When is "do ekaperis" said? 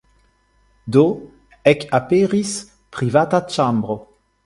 0.95-2.57